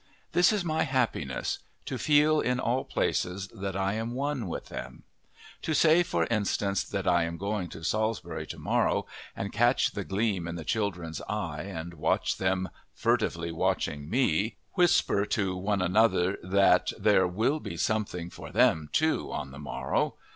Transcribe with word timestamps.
This 0.31 0.51
is 0.51 0.65
my 0.65 0.81
happiness 0.81 1.59
to 1.85 1.99
feel, 1.99 2.39
in 2.39 2.59
all 2.59 2.83
places, 2.85 3.49
that 3.49 3.75
I 3.75 3.93
am 3.93 4.15
one 4.15 4.47
with 4.47 4.69
them. 4.69 5.03
To 5.61 5.75
say, 5.75 6.01
for 6.01 6.25
instance, 6.31 6.83
that 6.83 7.07
I 7.07 7.23
am 7.25 7.37
going 7.37 7.69
to 7.69 7.83
Salisbury 7.83 8.47
to 8.47 8.57
morrow, 8.57 9.05
and 9.35 9.53
catch 9.53 9.91
the 9.91 10.03
gleam 10.03 10.47
in 10.47 10.55
the 10.55 10.63
children's 10.63 11.21
eye 11.29 11.65
and 11.69 11.93
watch 11.93 12.37
them, 12.39 12.69
furtively 12.95 13.51
watching 13.51 14.09
me, 14.09 14.57
whisper 14.73 15.23
to 15.27 15.55
one 15.55 15.83
another 15.83 16.39
that 16.41 16.93
there 16.97 17.27
will 17.27 17.59
be 17.59 17.77
something 17.77 18.31
for 18.31 18.51
them, 18.51 18.89
too, 18.91 19.31
on 19.31 19.51
the 19.51 19.59
morrow. 19.59 20.15